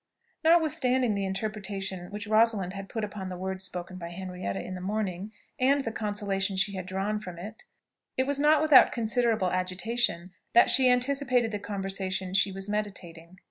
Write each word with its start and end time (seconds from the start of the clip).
Notwithstanding 0.43 1.13
the 1.13 1.25
interpretation 1.25 2.09
which 2.09 2.25
Rosalind 2.25 2.73
had 2.73 2.89
put 2.89 3.03
upon 3.03 3.29
the 3.29 3.37
works 3.37 3.65
spoken 3.65 3.97
by 3.97 4.09
Henrietta 4.09 4.59
in 4.59 4.73
the 4.73 4.81
morning, 4.81 5.31
and 5.59 5.81
the 5.81 5.91
consolation 5.91 6.55
she 6.55 6.73
had 6.73 6.87
drawn 6.87 7.19
from 7.19 7.37
it, 7.37 7.65
it 8.17 8.25
was 8.25 8.39
not 8.39 8.63
without 8.63 8.91
considerable 8.91 9.51
agitation 9.51 10.31
that 10.53 10.71
she 10.71 10.89
anticipated 10.89 11.51
the 11.51 11.59
conversation 11.59 12.33
she 12.33 12.51
was 12.51 12.67
meditating. 12.67 13.37